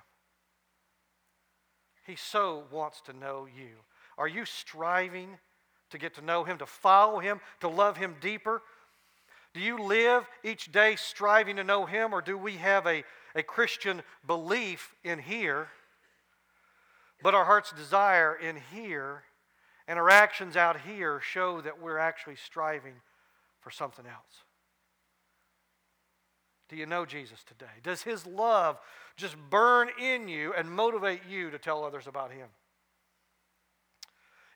[2.07, 3.77] He so wants to know you.
[4.17, 5.39] Are you striving
[5.91, 8.63] to get to know him, to follow him, to love him deeper?
[9.55, 13.43] Do you live each day striving to know him, or do we have a, a
[13.43, 15.69] Christian belief in here?
[17.23, 19.25] But our heart's desire in here
[19.87, 22.95] and our actions out here show that we're actually striving
[23.61, 24.45] for something else.
[26.69, 27.67] Do you know Jesus today?
[27.83, 28.79] Does his love
[29.17, 32.49] just burn in you and motivate you to tell others about him?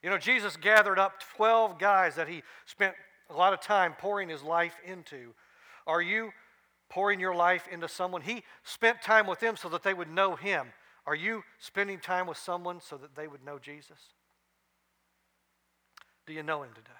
[0.01, 2.95] You know, Jesus gathered up 12 guys that he spent
[3.29, 5.33] a lot of time pouring his life into.
[5.85, 6.31] Are you
[6.89, 8.21] pouring your life into someone?
[8.21, 10.67] He spent time with them so that they would know him.
[11.09, 13.97] Are you spending time with someone so that they would know Jesus?
[16.27, 16.91] Do you know him today?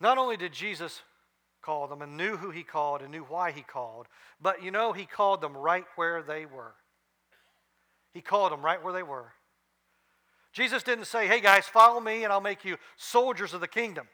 [0.00, 1.02] Not only did Jesus
[1.60, 4.06] call them and knew who he called and knew why he called,
[4.40, 6.74] but you know, he called them right where they were.
[8.14, 9.32] He called them right where they were.
[10.52, 14.06] Jesus didn't say, hey guys, follow me and I'll make you soldiers of the kingdom.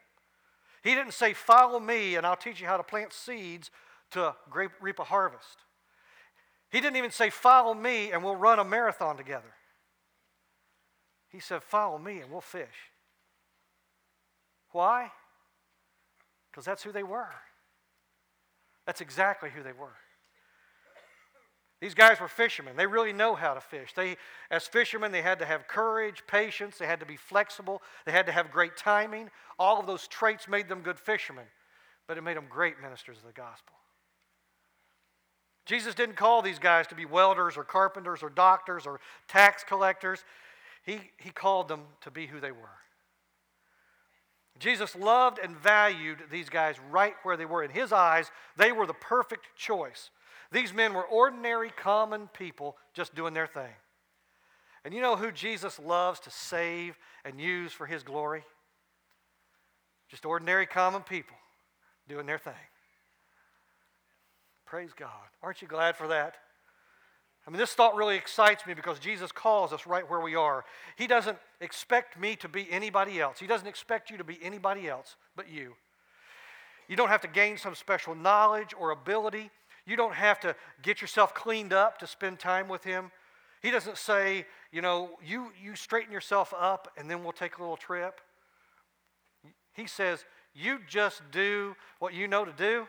[0.82, 3.70] He didn't say, follow me and I'll teach you how to plant seeds
[4.12, 4.34] to
[4.80, 5.58] reap a harvest.
[6.74, 9.54] He didn't even say, Follow me and we'll run a marathon together.
[11.28, 12.90] He said, Follow me and we'll fish.
[14.72, 15.12] Why?
[16.50, 17.30] Because that's who they were.
[18.86, 19.94] That's exactly who they were.
[21.80, 22.74] These guys were fishermen.
[22.74, 23.92] They really know how to fish.
[23.94, 24.16] They,
[24.50, 28.26] as fishermen, they had to have courage, patience, they had to be flexible, they had
[28.26, 29.30] to have great timing.
[29.60, 31.46] All of those traits made them good fishermen,
[32.08, 33.76] but it made them great ministers of the gospel.
[35.64, 40.24] Jesus didn't call these guys to be welders or carpenters or doctors or tax collectors.
[40.84, 42.68] He, he called them to be who they were.
[44.58, 47.62] Jesus loved and valued these guys right where they were.
[47.62, 50.10] In his eyes, they were the perfect choice.
[50.52, 53.72] These men were ordinary, common people just doing their thing.
[54.84, 58.44] And you know who Jesus loves to save and use for his glory?
[60.08, 61.36] Just ordinary, common people
[62.06, 62.52] doing their thing.
[64.66, 65.10] Praise God.
[65.42, 66.36] Aren't you glad for that?
[67.46, 70.64] I mean, this thought really excites me because Jesus calls us right where we are.
[70.96, 74.88] He doesn't expect me to be anybody else, He doesn't expect you to be anybody
[74.88, 75.74] else but you.
[76.88, 79.50] You don't have to gain some special knowledge or ability.
[79.86, 83.10] You don't have to get yourself cleaned up to spend time with Him.
[83.62, 87.60] He doesn't say, you know, you, you straighten yourself up and then we'll take a
[87.60, 88.20] little trip.
[89.74, 92.86] He says, you just do what you know to do.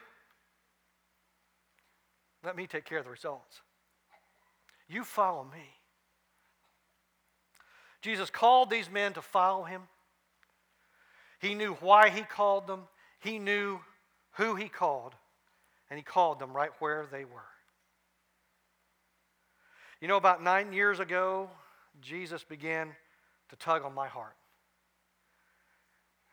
[2.46, 3.62] Let me take care of the results.
[4.88, 5.66] You follow me.
[8.02, 9.82] Jesus called these men to follow him.
[11.40, 12.82] He knew why he called them,
[13.20, 13.80] he knew
[14.34, 15.16] who he called,
[15.90, 17.42] and he called them right where they were.
[20.00, 21.50] You know, about nine years ago,
[22.00, 22.96] Jesus began
[23.50, 24.36] to tug on my heart.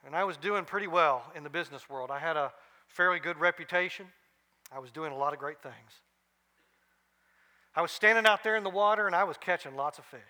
[0.04, 2.10] And I was doing pretty well in the business world.
[2.10, 2.52] I had a
[2.88, 4.06] fairly good reputation.
[4.74, 5.74] I was doing a lot of great things.
[7.74, 10.20] I was standing out there in the water and I was catching lots of fish.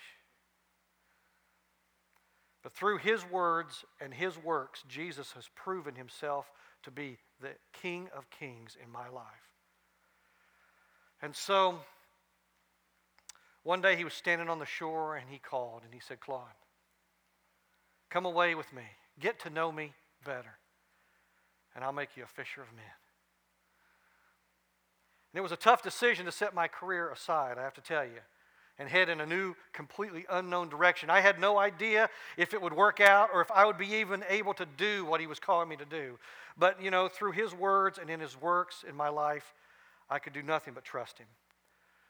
[2.63, 6.51] But through his words and his works, Jesus has proven himself
[6.85, 9.25] to be the King of Kings in my life.
[11.21, 11.81] And so,
[13.65, 16.47] one day he was standing on the shore and he called and he said, Claude,
[18.11, 18.83] come away with me.
[19.21, 19.93] Get to know me
[20.25, 20.59] better,
[21.75, 22.85] and I'll make you a fisher of men.
[25.33, 28.05] And it was a tough decision to set my career aside, I have to tell
[28.05, 28.21] you,
[28.79, 31.09] and head in a new, completely unknown direction.
[31.09, 34.25] I had no idea if it would work out or if I would be even
[34.29, 36.19] able to do what he was calling me to do.
[36.59, 39.55] But, you know, through his words and in his works in my life,
[40.11, 41.29] I could do nothing but trust him.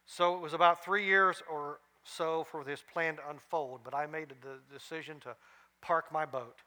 [0.07, 4.07] So it was about three years or so for this plan to unfold, but I
[4.07, 5.37] made the decision to
[5.81, 6.59] park my boat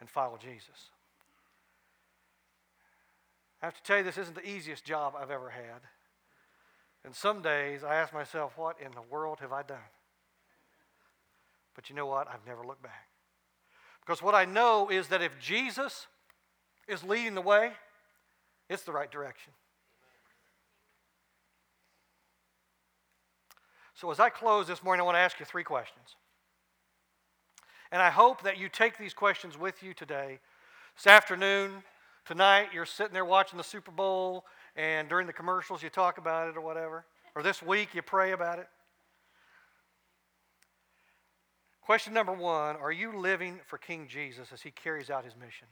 [0.00, 0.90] and follow Jesus.
[3.64, 5.80] I have to tell you, this isn't the easiest job I've ever had.
[7.02, 9.78] And some days I ask myself, what in the world have I done?
[11.74, 12.28] But you know what?
[12.28, 13.08] I've never looked back.
[14.04, 16.08] Because what I know is that if Jesus
[16.86, 17.72] is leading the way,
[18.68, 19.54] it's the right direction.
[23.94, 26.16] So, as I close this morning, I want to ask you three questions.
[27.90, 30.40] And I hope that you take these questions with you today.
[30.96, 31.82] This afternoon,
[32.24, 34.46] Tonight, you're sitting there watching the Super Bowl,
[34.76, 37.04] and during the commercials, you talk about it or whatever.
[37.34, 38.66] Or this week, you pray about it.
[41.82, 45.68] Question number one Are you living for King Jesus as he carries out his mission?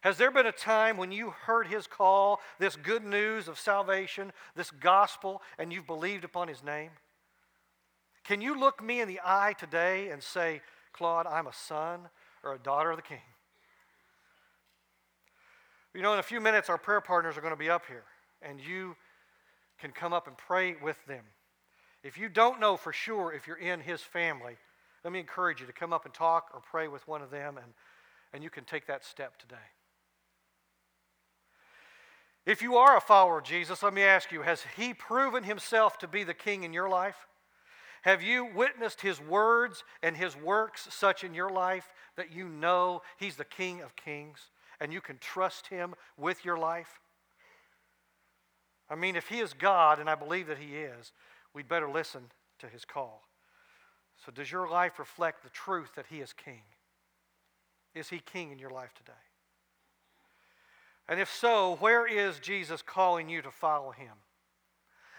[0.00, 4.32] Has there been a time when you heard his call, this good news of salvation,
[4.56, 6.90] this gospel, and you've believed upon his name?
[8.24, 12.08] Can you look me in the eye today and say, Claude, I'm a son
[12.42, 13.18] or a daughter of the king?
[15.96, 18.04] You know, in a few minutes, our prayer partners are going to be up here,
[18.42, 18.96] and you
[19.80, 21.24] can come up and pray with them.
[22.04, 24.58] If you don't know for sure if you're in his family,
[25.04, 27.56] let me encourage you to come up and talk or pray with one of them,
[27.56, 27.72] and,
[28.34, 29.56] and you can take that step today.
[32.44, 35.96] If you are a follower of Jesus, let me ask you has he proven himself
[36.00, 37.26] to be the king in your life?
[38.02, 43.00] Have you witnessed his words and his works such in your life that you know
[43.16, 44.50] he's the king of kings?
[44.80, 47.00] And you can trust Him with your life?
[48.88, 51.12] I mean, if He is God, and I believe that He is,
[51.54, 52.22] we'd better listen
[52.58, 53.22] to His call.
[54.24, 56.62] So, does your life reflect the truth that He is King?
[57.94, 59.12] Is He King in your life today?
[61.08, 64.12] And if so, where is Jesus calling you to follow Him?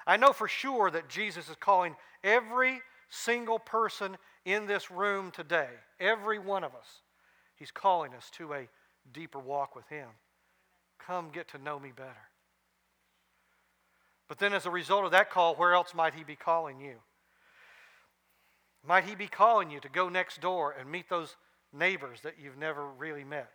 [0.05, 5.69] I know for sure that Jesus is calling every single person in this room today,
[5.99, 7.01] every one of us.
[7.55, 8.69] He's calling us to a
[9.13, 10.07] deeper walk with Him.
[10.99, 12.29] Come get to know me better.
[14.27, 16.95] But then, as a result of that call, where else might He be calling you?
[18.85, 21.35] Might He be calling you to go next door and meet those
[21.73, 23.51] neighbors that you've never really met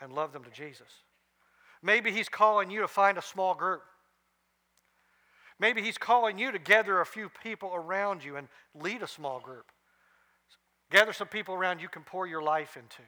[0.00, 0.88] and love them to Jesus.
[1.82, 3.82] Maybe He's calling you to find a small group.
[5.60, 9.40] Maybe He's calling you to gather a few people around you and lead a small
[9.40, 9.66] group.
[10.90, 13.02] Gather some people around you can pour your life into.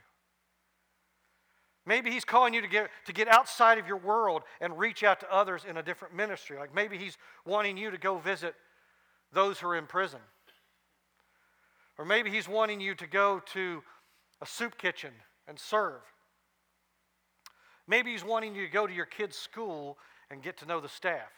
[1.91, 5.19] Maybe He's calling you to get, to get outside of your world and reach out
[5.21, 6.57] to others in a different ministry.
[6.57, 8.55] Like maybe He's wanting you to go visit
[9.33, 10.21] those who are in prison.
[11.99, 13.83] Or maybe He's wanting you to go to
[14.41, 15.11] a soup kitchen
[15.49, 16.01] and serve.
[17.89, 19.99] Maybe He's wanting you to go to your kid's school
[20.31, 21.33] and get to know the staff.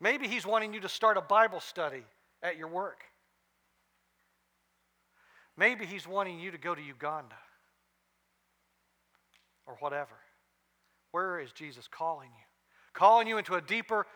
[0.00, 2.04] Maybe He's wanting you to start a Bible study
[2.44, 3.00] at your work.
[5.56, 7.34] Maybe He's wanting you to go to Uganda
[9.66, 10.14] or whatever.
[11.12, 12.44] Where is Jesus calling you?
[12.92, 14.06] Calling you into a deeper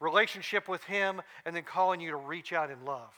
[0.00, 3.12] relationship with Him and then calling you to reach out in love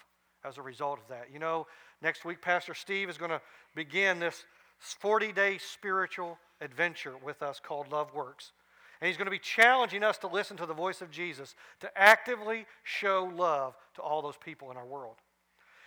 [0.45, 1.29] as a result of that.
[1.33, 1.67] You know,
[2.03, 3.41] next week, Pastor Steve is going to
[3.75, 4.45] begin this
[4.79, 8.53] 40 day spiritual adventure with us called Love Works.
[9.01, 11.91] And he's going to be challenging us to listen to the voice of Jesus, to
[11.99, 15.17] actively show love to all those people in our world.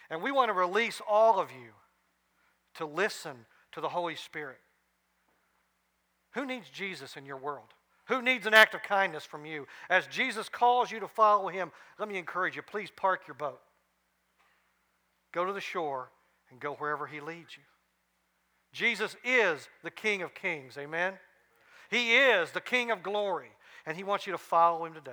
[0.09, 1.71] And we want to release all of you
[2.75, 4.57] to listen to the Holy Spirit.
[6.35, 7.73] Who needs Jesus in your world?
[8.07, 9.65] Who needs an act of kindness from you?
[9.89, 13.61] As Jesus calls you to follow him, let me encourage you please park your boat.
[15.33, 16.11] Go to the shore
[16.51, 17.63] and go wherever he leads you.
[18.73, 20.77] Jesus is the King of Kings.
[20.77, 21.13] Amen?
[21.89, 23.51] He is the King of glory,
[23.85, 25.11] and he wants you to follow him today.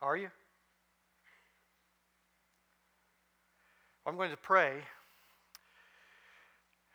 [0.00, 0.30] Are you?
[4.06, 4.82] I'm going to pray.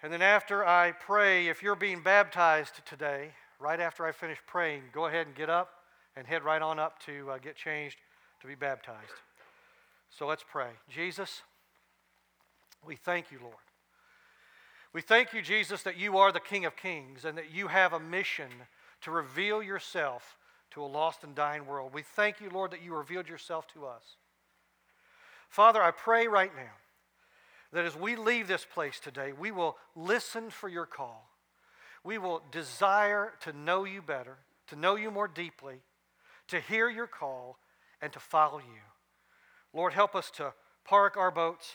[0.03, 4.83] And then after I pray, if you're being baptized today, right after I finish praying,
[4.93, 5.69] go ahead and get up
[6.15, 7.97] and head right on up to uh, get changed
[8.41, 9.13] to be baptized.
[10.09, 10.69] So let's pray.
[10.89, 11.41] Jesus,
[12.85, 13.55] we thank you, Lord.
[14.93, 17.93] We thank you, Jesus, that you are the King of Kings and that you have
[17.93, 18.49] a mission
[19.01, 20.37] to reveal yourself
[20.71, 21.93] to a lost and dying world.
[21.93, 24.03] We thank you, Lord, that you revealed yourself to us.
[25.49, 26.73] Father, I pray right now
[27.77, 31.29] that as we leave this place today, we will listen for your call.
[32.03, 34.37] We will desire to know you better,
[34.69, 35.75] to know you more deeply,
[36.47, 37.59] to hear your call,
[38.01, 38.81] and to follow you.
[39.75, 40.55] Lord, help us to
[40.85, 41.73] park our boats,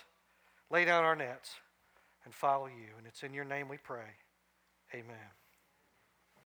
[0.72, 1.50] lay down our nets,
[2.24, 2.96] and follow you.
[2.98, 4.16] And it's in your name we pray.
[4.92, 5.41] Amen.